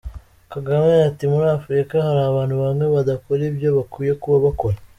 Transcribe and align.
Kagame 0.51 0.91
ati 1.09 1.23
muri 1.31 1.45
Afrika 1.57 1.95
hari 2.07 2.21
abantu 2.29 2.55
bamwe 2.63 2.85
badakora 2.95 3.41
ibyo 3.49 3.69
bakwiye 3.77 4.13
kuba 4.23 4.37
bakora. 4.47 4.77